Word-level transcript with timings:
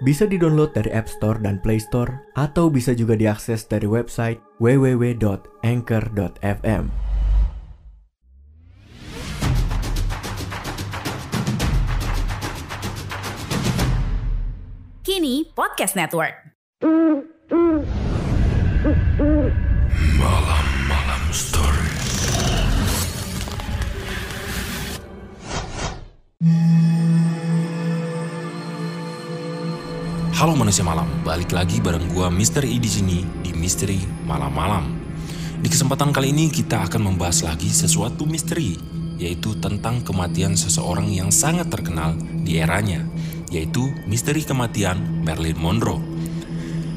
Bisa 0.00 0.24
di-download 0.24 0.72
dari 0.72 0.88
App 0.96 1.12
Store 1.12 1.36
dan 1.36 1.60
Play 1.60 1.76
Store 1.76 2.24
atau 2.32 2.72
bisa 2.72 2.96
juga 2.96 3.20
diakses 3.20 3.68
dari 3.68 3.84
website 3.84 4.40
www.anchor.fm. 4.56 6.88
Kini 15.04 15.44
Podcast 15.52 15.92
Network. 15.96 16.50
Halo 30.40 30.56
manusia 30.56 30.80
malam, 30.80 31.04
balik 31.20 31.52
lagi 31.52 31.84
bareng 31.84 32.16
gua 32.16 32.32
Misteri 32.32 32.72
E 32.72 32.80
di 32.80 32.88
sini 32.88 33.20
di 33.44 33.52
Misteri 33.52 34.00
Malam-malam. 34.24 34.88
Di 35.60 35.68
kesempatan 35.68 36.16
kali 36.16 36.32
ini 36.32 36.48
kita 36.48 36.80
akan 36.88 37.12
membahas 37.12 37.44
lagi 37.44 37.68
sesuatu 37.68 38.24
misteri, 38.24 38.72
yaitu 39.20 39.52
tentang 39.60 40.00
kematian 40.00 40.56
seseorang 40.56 41.12
yang 41.12 41.28
sangat 41.28 41.68
terkenal 41.68 42.16
di 42.16 42.56
eranya, 42.56 43.04
yaitu 43.52 43.92
misteri 44.08 44.40
kematian 44.40 45.28
Marilyn 45.28 45.60
Monroe. 45.60 46.00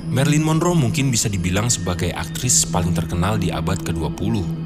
Marilyn 0.07 0.47
Monroe 0.47 0.79
mungkin 0.79 1.11
bisa 1.11 1.27
dibilang 1.27 1.67
sebagai 1.67 2.15
aktris 2.15 2.63
paling 2.63 2.95
terkenal 2.95 3.35
di 3.35 3.51
abad 3.51 3.83
ke-20. 3.83 4.62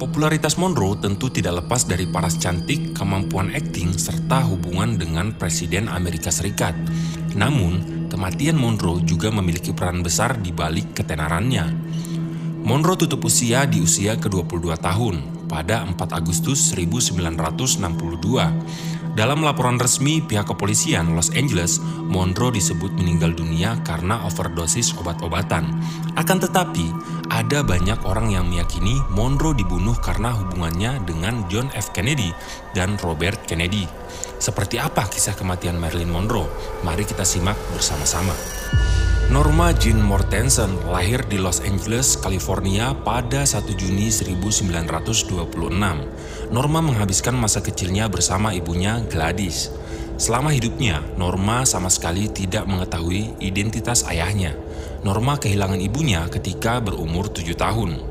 Popularitas 0.00 0.56
Monroe 0.56 0.96
tentu 0.96 1.28
tidak 1.28 1.60
lepas 1.60 1.84
dari 1.84 2.08
paras 2.08 2.40
cantik, 2.40 2.96
kemampuan 2.96 3.52
akting, 3.52 4.00
serta 4.00 4.48
hubungan 4.48 4.96
dengan 4.96 5.36
Presiden 5.36 5.92
Amerika 5.92 6.32
Serikat. 6.32 6.72
Namun, 7.36 8.08
kematian 8.08 8.56
Monroe 8.56 9.04
juga 9.04 9.28
memiliki 9.28 9.76
peran 9.76 10.00
besar 10.00 10.40
di 10.40 10.56
balik 10.56 10.96
ketenarannya. 10.96 11.68
Monroe 12.64 12.96
tutup 12.96 13.28
usia 13.28 13.68
di 13.68 13.84
usia 13.84 14.16
ke-22 14.16 14.72
tahun 14.80 15.20
pada 15.52 15.84
4 15.84 15.92
Agustus 16.16 16.72
1962. 16.72 18.89
Dalam 19.20 19.44
laporan 19.44 19.76
resmi 19.76 20.24
pihak 20.24 20.48
kepolisian 20.48 21.12
Los 21.12 21.28
Angeles, 21.36 21.76
Monroe 22.08 22.56
disebut 22.56 22.96
meninggal 22.96 23.36
dunia 23.36 23.76
karena 23.84 24.24
overdosis 24.24 24.96
obat-obatan. 24.96 25.76
Akan 26.16 26.40
tetapi, 26.40 26.88
ada 27.28 27.60
banyak 27.60 28.00
orang 28.08 28.32
yang 28.32 28.48
meyakini 28.48 28.96
Monroe 29.12 29.52
dibunuh 29.52 29.92
karena 30.00 30.32
hubungannya 30.32 31.04
dengan 31.04 31.44
John 31.52 31.68
F. 31.76 31.92
Kennedy 31.92 32.32
dan 32.72 32.96
Robert 33.04 33.44
Kennedy. 33.44 33.84
Seperti 34.40 34.80
apa 34.80 35.04
kisah 35.04 35.36
kematian 35.36 35.76
Marilyn 35.76 36.08
Monroe? 36.08 36.48
Mari 36.80 37.04
kita 37.04 37.28
simak 37.28 37.60
bersama-sama. 37.76 38.32
Norma 39.30 39.70
Jean 39.70 40.02
Mortensen 40.02 40.74
lahir 40.90 41.22
di 41.30 41.38
Los 41.38 41.62
Angeles, 41.62 42.18
California 42.18 42.90
pada 43.06 43.46
1 43.46 43.62
Juni 43.78 44.10
1926. 44.10 45.46
Norma 46.50 46.80
menghabiskan 46.82 47.38
masa 47.38 47.62
kecilnya 47.62 48.10
bersama 48.10 48.50
ibunya 48.50 48.98
Gladys. 49.06 49.70
Selama 50.18 50.50
hidupnya, 50.50 51.06
Norma 51.14 51.62
sama 51.62 51.86
sekali 51.94 52.26
tidak 52.26 52.66
mengetahui 52.66 53.38
identitas 53.38 54.02
ayahnya. 54.10 54.58
Norma 55.06 55.38
kehilangan 55.38 55.78
ibunya 55.78 56.26
ketika 56.26 56.82
berumur 56.82 57.30
7 57.30 57.54
tahun. 57.54 58.02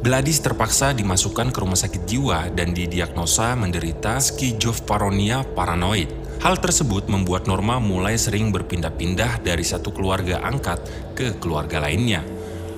Gladys 0.00 0.40
terpaksa 0.40 0.96
dimasukkan 0.96 1.52
ke 1.52 1.58
rumah 1.60 1.76
sakit 1.76 2.08
jiwa 2.08 2.48
dan 2.56 2.72
didiagnosa 2.72 3.52
menderita 3.60 4.16
skizofrenia 4.24 5.44
paranoid. 5.52 6.25
Hal 6.42 6.60
tersebut 6.60 7.08
membuat 7.08 7.48
Norma 7.48 7.80
mulai 7.80 8.20
sering 8.20 8.52
berpindah-pindah 8.52 9.40
dari 9.40 9.64
satu 9.64 9.88
keluarga 9.88 10.44
angkat 10.44 10.84
ke 11.16 11.40
keluarga 11.40 11.80
lainnya. 11.80 12.20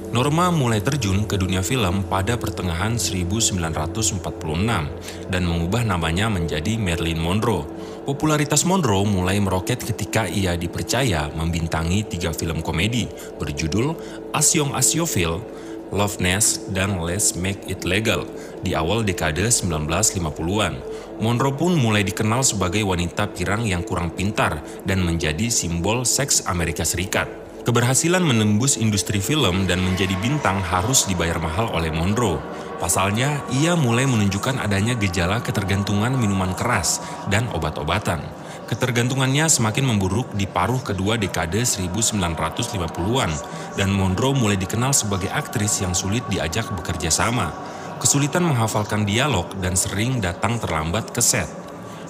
Norma 0.09 0.49
mulai 0.49 0.81
terjun 0.81 1.29
ke 1.29 1.37
dunia 1.37 1.61
film 1.61 2.01
pada 2.09 2.41
pertengahan 2.41 2.97
1946 2.97 3.61
dan 5.29 5.43
mengubah 5.45 5.85
namanya 5.85 6.33
menjadi 6.33 6.81
Marilyn 6.81 7.21
Monroe. 7.21 7.69
Popularitas 8.09 8.65
Monroe 8.65 9.05
mulai 9.05 9.37
meroket 9.37 9.85
ketika 9.85 10.25
ia 10.25 10.57
dipercaya 10.57 11.29
membintangi 11.37 12.09
tiga 12.09 12.33
film 12.33 12.65
komedi 12.65 13.05
berjudul 13.37 13.93
Asyong 14.33 14.73
Asyofil, 14.73 15.45
Love 15.89 16.21
Nest, 16.21 16.69
dan 16.77 17.01
Let's 17.01 17.33
Make 17.33 17.65
It 17.69 17.89
Legal 17.89 18.29
di 18.61 18.77
awal 18.77 19.07
dekade 19.07 19.49
1950-an. 19.49 20.75
Monroe 21.19 21.57
pun 21.57 21.75
mulai 21.75 22.05
dikenal 22.05 22.45
sebagai 22.45 22.85
wanita 22.85 23.31
pirang 23.33 23.65
yang 23.65 23.81
kurang 23.83 24.13
pintar 24.13 24.61
dan 24.85 25.01
menjadi 25.01 25.49
simbol 25.49 26.05
seks 26.05 26.45
Amerika 26.45 26.85
Serikat. 26.85 27.27
Keberhasilan 27.69 28.25
menembus 28.25 28.81
industri 28.81 29.21
film 29.21 29.69
dan 29.69 29.85
menjadi 29.85 30.17
bintang 30.25 30.57
harus 30.65 31.05
dibayar 31.05 31.37
mahal 31.37 31.69
oleh 31.77 31.93
Monroe. 31.93 32.41
Pasalnya, 32.81 33.45
ia 33.53 33.77
mulai 33.77 34.09
menunjukkan 34.09 34.57
adanya 34.57 34.97
gejala 34.97 35.45
ketergantungan 35.45 36.17
minuman 36.17 36.57
keras 36.57 37.03
dan 37.29 37.45
obat-obatan. 37.53 38.25
Ketergantungannya 38.69 39.49
semakin 39.49 39.89
memburuk 39.89 40.37
di 40.37 40.45
paruh 40.45 40.85
kedua 40.85 41.17
dekade 41.17 41.65
1950-an, 41.65 43.33
dan 43.81 43.89
Monroe 43.89 44.37
mulai 44.37 44.61
dikenal 44.61 44.93
sebagai 44.93 45.33
aktris 45.33 45.81
yang 45.81 45.97
sulit 45.97 46.21
diajak 46.29 46.69
bekerja 46.77 47.09
sama 47.09 47.49
kesulitan 47.99 48.47
menghafalkan 48.47 49.03
dialog 49.03 49.51
dan 49.59 49.75
sering 49.75 50.23
datang 50.23 50.57
terlambat 50.63 51.11
ke 51.11 51.19
set. 51.19 51.51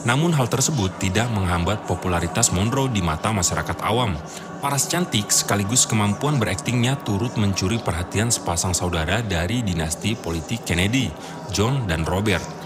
Namun 0.06 0.30
hal 0.30 0.46
tersebut 0.46 0.94
tidak 1.02 1.26
menghambat 1.34 1.82
popularitas 1.90 2.54
Monroe 2.54 2.86
di 2.86 3.02
mata 3.02 3.34
masyarakat 3.34 3.82
awam. 3.82 4.14
Paras 4.62 4.86
cantik 4.86 5.26
sekaligus 5.34 5.90
kemampuan 5.90 6.38
beraktingnya 6.38 7.02
turut 7.02 7.34
mencuri 7.34 7.82
perhatian 7.82 8.30
sepasang 8.30 8.74
saudara 8.78 9.18
dari 9.26 9.66
dinasti 9.66 10.14
politik 10.14 10.62
Kennedy, 10.62 11.10
John 11.50 11.90
dan 11.90 12.06
Robert. 12.06 12.57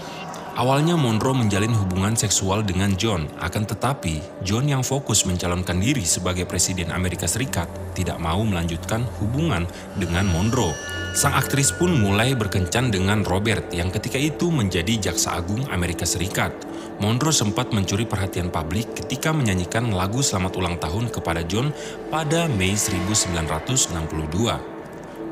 Awalnya 0.53 0.93
Monroe 0.93 1.33
menjalin 1.33 1.73
hubungan 1.73 2.13
seksual 2.13 2.61
dengan 2.61 2.93
John, 2.93 3.25
akan 3.41 3.65
tetapi 3.65 4.45
John 4.45 4.69
yang 4.69 4.85
fokus 4.85 5.25
mencalonkan 5.25 5.81
diri 5.81 6.05
sebagai 6.05 6.45
Presiden 6.45 6.93
Amerika 6.93 7.25
Serikat 7.25 7.65
tidak 7.97 8.21
mau 8.21 8.45
melanjutkan 8.45 9.01
hubungan 9.17 9.65
dengan 9.97 10.29
Monroe. 10.29 10.77
Sang 11.17 11.33
aktris 11.33 11.73
pun 11.73 11.97
mulai 11.97 12.37
berkencan 12.37 12.93
dengan 12.93 13.25
Robert 13.25 13.73
yang 13.73 13.89
ketika 13.89 14.21
itu 14.21 14.53
menjadi 14.53 15.09
Jaksa 15.09 15.41
Agung 15.41 15.65
Amerika 15.73 16.05
Serikat. 16.05 16.53
Monroe 17.01 17.33
sempat 17.33 17.73
mencuri 17.73 18.05
perhatian 18.05 18.53
publik 18.53 18.93
ketika 18.93 19.33
menyanyikan 19.33 19.89
lagu 19.89 20.21
selamat 20.21 20.53
ulang 20.53 20.77
tahun 20.77 21.09
kepada 21.09 21.41
John 21.49 21.73
pada 22.13 22.45
Mei 22.45 22.77
1962. 22.77 24.72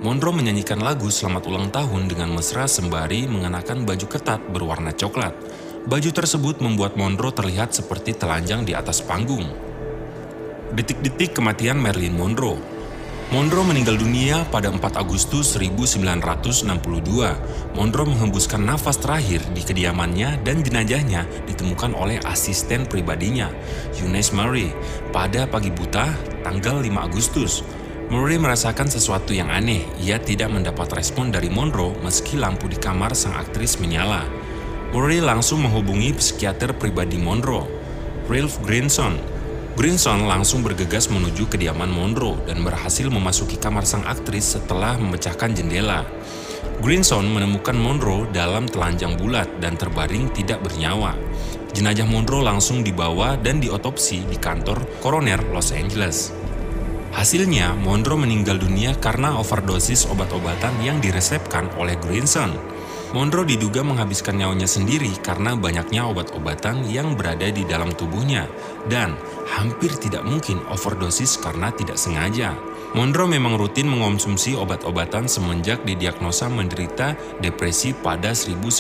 Monroe 0.02 0.34
menyanyikan 0.34 0.82
lagu 0.82 1.14
selamat 1.14 1.46
ulang 1.46 1.70
tahun 1.70 2.10
dengan 2.10 2.34
mesra 2.34 2.66
sembari 2.66 3.30
mengenakan 3.30 3.86
baju 3.86 4.10
ketat 4.10 4.42
berwarna 4.50 4.90
coklat. 4.98 5.30
Baju 5.86 6.10
tersebut 6.10 6.58
membuat 6.58 6.98
Monroe 6.98 7.30
terlihat 7.30 7.78
seperti 7.78 8.18
telanjang 8.18 8.66
di 8.66 8.74
atas 8.74 9.06
panggung. 9.06 9.46
Detik-detik 10.74 11.38
kematian 11.38 11.78
Marilyn 11.78 12.18
Monroe 12.18 12.82
Monroe 13.32 13.64
meninggal 13.64 13.96
dunia 13.96 14.44
pada 14.52 14.68
4 14.68 15.00
Agustus 15.00 15.56
1962. 15.56 16.68
Monroe 17.80 18.10
menghembuskan 18.12 18.60
nafas 18.60 19.00
terakhir 19.00 19.40
di 19.56 19.64
kediamannya 19.64 20.44
dan 20.44 20.60
jenazahnya 20.60 21.24
ditemukan 21.48 21.96
oleh 21.96 22.20
asisten 22.28 22.84
pribadinya, 22.84 23.48
Eunice 23.96 24.36
Murray, 24.36 24.76
pada 25.16 25.48
pagi 25.48 25.72
buta 25.72 26.12
tanggal 26.44 26.84
5 26.84 27.08
Agustus. 27.08 27.64
Murray 28.12 28.36
merasakan 28.36 28.92
sesuatu 28.92 29.32
yang 29.32 29.48
aneh. 29.48 29.88
Ia 30.04 30.20
tidak 30.20 30.52
mendapat 30.52 30.92
respon 31.00 31.32
dari 31.32 31.48
Monroe 31.48 31.96
meski 32.04 32.36
lampu 32.36 32.68
di 32.68 32.76
kamar 32.76 33.16
sang 33.16 33.32
aktris 33.40 33.80
menyala. 33.80 34.28
Murray 34.92 35.24
langsung 35.24 35.64
menghubungi 35.64 36.12
psikiater 36.20 36.76
pribadi 36.76 37.16
Monroe, 37.16 37.72
Ralph 38.28 38.60
Grinson, 38.68 39.16
Grinson 39.80 40.28
langsung 40.28 40.60
bergegas 40.60 41.08
menuju 41.08 41.48
kediaman 41.48 41.88
Monroe 41.88 42.36
dan 42.44 42.60
berhasil 42.68 43.08
memasuki 43.08 43.56
kamar 43.56 43.88
sang 43.88 44.04
aktris 44.04 44.60
setelah 44.60 45.00
memecahkan 45.00 45.56
jendela. 45.56 46.04
Grinson 46.84 47.32
menemukan 47.32 47.80
Monroe 47.80 48.28
dalam 48.36 48.68
telanjang 48.68 49.16
bulat 49.16 49.48
dan 49.64 49.80
terbaring 49.80 50.28
tidak 50.36 50.60
bernyawa. 50.60 51.16
Jenazah 51.72 52.04
Monroe 52.04 52.44
langsung 52.44 52.84
dibawa 52.84 53.40
dan 53.40 53.64
diotopsi 53.64 54.28
di 54.28 54.36
kantor 54.36 54.84
koroner 55.00 55.40
Los 55.56 55.72
Angeles. 55.72 56.51
Hasilnya, 57.12 57.76
Monroe 57.76 58.24
meninggal 58.24 58.56
dunia 58.56 58.96
karena 58.96 59.36
overdosis 59.36 60.08
obat-obatan 60.08 60.80
yang 60.80 61.04
diresepkan 61.04 61.68
oleh 61.76 62.00
Grayson. 62.00 62.56
Monroe 63.12 63.44
diduga 63.44 63.84
menghabiskan 63.84 64.40
nyawanya 64.40 64.72
sendiri 64.72 65.12
karena 65.20 65.52
banyaknya 65.52 66.08
obat-obatan 66.08 66.88
yang 66.88 67.20
berada 67.20 67.44
di 67.52 67.68
dalam 67.68 67.92
tubuhnya 67.92 68.48
dan 68.88 69.20
hampir 69.52 69.92
tidak 70.00 70.24
mungkin 70.24 70.64
overdosis 70.72 71.36
karena 71.36 71.76
tidak 71.76 72.00
sengaja. 72.00 72.56
Monroe 72.96 73.28
memang 73.28 73.60
rutin 73.60 73.92
mengonsumsi 73.92 74.56
obat-obatan 74.56 75.28
semenjak 75.28 75.84
didiagnosa 75.84 76.48
menderita 76.48 77.20
depresi 77.44 77.92
pada 77.92 78.32
1960. 78.32 78.80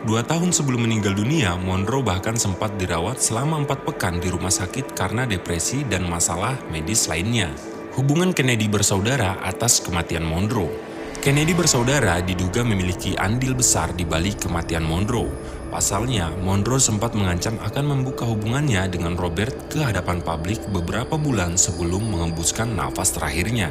Dua 0.00 0.24
tahun 0.24 0.48
sebelum 0.48 0.88
meninggal 0.88 1.12
dunia, 1.12 1.60
Monroe 1.60 2.00
bahkan 2.00 2.40
sempat 2.40 2.80
dirawat 2.80 3.20
selama 3.20 3.60
empat 3.60 3.84
pekan 3.84 4.16
di 4.24 4.32
rumah 4.32 4.52
sakit 4.52 4.96
karena 4.96 5.28
depresi 5.28 5.84
dan 5.84 6.08
masalah 6.08 6.56
medis 6.72 7.12
lainnya. 7.12 7.52
Hubungan 8.00 8.32
Kennedy 8.32 8.72
bersaudara 8.72 9.36
atas 9.44 9.84
kematian 9.84 10.24
Monroe. 10.24 10.89
Kennedy 11.20 11.52
bersaudara 11.52 12.16
diduga 12.24 12.64
memiliki 12.64 13.12
andil 13.12 13.52
besar 13.52 13.92
di 13.92 14.08
balik 14.08 14.48
kematian 14.48 14.80
Monroe. 14.80 15.28
Pasalnya, 15.68 16.32
Monroe 16.40 16.80
sempat 16.80 17.12
mengancam 17.12 17.60
akan 17.60 17.84
membuka 17.92 18.24
hubungannya 18.24 18.88
dengan 18.88 19.20
Robert 19.20 19.68
ke 19.68 19.84
hadapan 19.84 20.24
publik 20.24 20.64
beberapa 20.72 21.20
bulan 21.20 21.60
sebelum 21.60 22.08
mengembuskan 22.08 22.72
nafas 22.72 23.12
terakhirnya. 23.12 23.68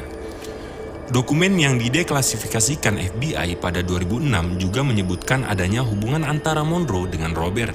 Dokumen 1.10 1.58
yang 1.58 1.74
dideklasifikasikan 1.82 3.02
FBI 3.18 3.58
pada 3.58 3.82
2006 3.82 4.30
juga 4.62 4.86
menyebutkan 4.86 5.42
adanya 5.42 5.82
hubungan 5.82 6.22
antara 6.22 6.62
Monroe 6.62 7.10
dengan 7.10 7.34
Robert. 7.34 7.74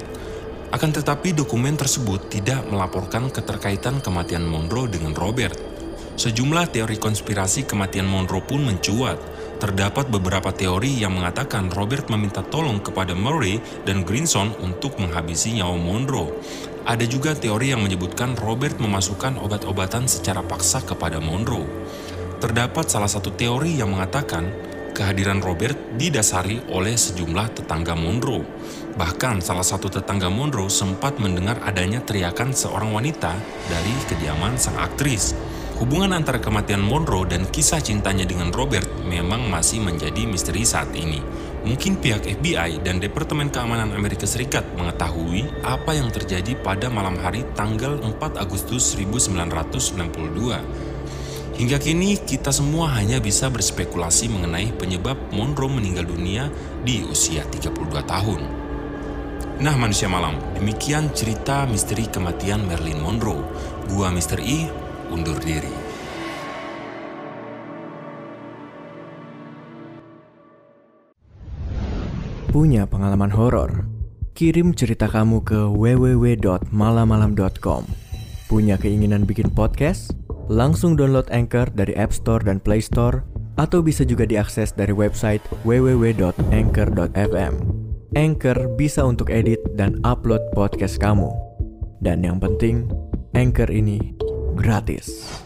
Akan 0.72 0.88
tetapi 0.88 1.36
dokumen 1.36 1.76
tersebut 1.76 2.32
tidak 2.32 2.64
melaporkan 2.64 3.28
keterkaitan 3.28 4.00
kematian 4.00 4.48
Monroe 4.48 4.88
dengan 4.88 5.12
Robert. 5.12 5.75
Sejumlah 6.16 6.72
teori 6.72 6.96
konspirasi 6.96 7.68
kematian 7.68 8.08
Monroe 8.08 8.40
pun 8.40 8.64
mencuat. 8.64 9.20
Terdapat 9.60 10.08
beberapa 10.08 10.48
teori 10.48 10.96
yang 10.96 11.12
mengatakan 11.12 11.68
Robert 11.68 12.08
meminta 12.08 12.40
tolong 12.40 12.80
kepada 12.80 13.12
Murray 13.12 13.60
dan 13.84 14.00
Grinson 14.00 14.56
untuk 14.64 14.96
menghabisi 14.96 15.60
nyawa 15.60 15.76
Monroe. 15.76 16.32
Ada 16.88 17.04
juga 17.04 17.36
teori 17.36 17.76
yang 17.76 17.84
menyebutkan 17.84 18.32
Robert 18.40 18.80
memasukkan 18.80 19.36
obat-obatan 19.36 20.08
secara 20.08 20.40
paksa 20.40 20.80
kepada 20.88 21.20
Monroe. 21.20 21.68
Terdapat 22.40 22.88
salah 22.88 23.12
satu 23.12 23.36
teori 23.36 23.76
yang 23.76 23.92
mengatakan 23.92 24.48
kehadiran 24.96 25.44
Robert 25.44 25.76
didasari 26.00 26.64
oleh 26.72 26.96
sejumlah 26.96 27.60
tetangga 27.60 27.92
Monroe. 27.92 28.40
Bahkan 28.96 29.44
salah 29.44 29.64
satu 29.64 29.92
tetangga 29.92 30.32
Monroe 30.32 30.72
sempat 30.72 31.20
mendengar 31.20 31.60
adanya 31.60 32.00
teriakan 32.00 32.56
seorang 32.56 32.96
wanita 32.96 33.36
dari 33.68 33.92
kediaman 34.08 34.56
sang 34.56 34.80
aktris. 34.80 35.36
Hubungan 35.76 36.16
antara 36.16 36.40
kematian 36.40 36.80
Monroe 36.80 37.28
dan 37.28 37.44
kisah 37.52 37.84
cintanya 37.84 38.24
dengan 38.24 38.48
Robert 38.48 38.88
memang 39.04 39.52
masih 39.52 39.84
menjadi 39.84 40.24
misteri 40.24 40.64
saat 40.64 40.88
ini. 40.96 41.20
Mungkin 41.68 42.00
pihak 42.00 42.24
FBI 42.24 42.80
dan 42.80 42.96
Departemen 42.96 43.52
Keamanan 43.52 43.92
Amerika 43.92 44.24
Serikat 44.24 44.64
mengetahui 44.72 45.44
apa 45.60 45.92
yang 45.92 46.08
terjadi 46.08 46.56
pada 46.64 46.88
malam 46.88 47.20
hari 47.20 47.44
tanggal 47.52 48.00
4 48.00 48.40
Agustus 48.40 48.96
1992 48.96 50.96
Hingga 51.56 51.80
kini 51.80 52.20
kita 52.20 52.52
semua 52.52 52.92
hanya 53.00 53.16
bisa 53.16 53.48
berspekulasi 53.48 54.28
mengenai 54.28 54.76
penyebab 54.76 55.16
Monroe 55.32 55.72
meninggal 55.72 56.04
dunia 56.04 56.52
di 56.84 57.00
usia 57.08 57.48
32 57.48 57.72
tahun. 58.04 58.40
Nah 59.56 59.72
manusia 59.80 60.04
malam, 60.04 60.36
demikian 60.52 61.16
cerita 61.16 61.64
misteri 61.64 62.12
kematian 62.12 62.68
Marilyn 62.68 63.00
Monroe. 63.00 63.40
Gua 63.88 64.12
Mr. 64.12 64.36
Undur 65.06 65.38
diri. 65.38 65.70
Punya 72.50 72.82
pengalaman 72.88 73.30
horor? 73.30 73.86
Kirim 74.32 74.72
cerita 74.72 75.12
kamu 75.12 75.44
ke 75.44 75.68
www.malamalam.com. 75.70 77.84
Punya 78.48 78.80
keinginan 78.80 79.28
bikin 79.28 79.52
podcast? 79.52 80.16
Langsung 80.48 80.96
download 80.96 81.28
Anchor 81.28 81.68
dari 81.74 81.92
App 81.98 82.14
Store 82.16 82.40
dan 82.40 82.56
Play 82.62 82.80
Store 82.80 83.26
atau 83.60 83.84
bisa 83.84 84.08
juga 84.08 84.24
diakses 84.24 84.72
dari 84.72 84.96
website 84.96 85.44
www.anchor.fm. 85.68 87.54
Anchor 88.16 88.58
bisa 88.80 89.04
untuk 89.04 89.28
edit 89.28 89.60
dan 89.76 90.00
upload 90.06 90.40
podcast 90.56 90.96
kamu. 90.96 91.28
Dan 92.00 92.24
yang 92.24 92.40
penting, 92.40 92.88
Anchor 93.36 93.68
ini 93.68 94.16
gratis. 94.56 95.45